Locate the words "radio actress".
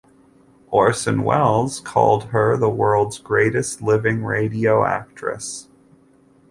4.23-5.67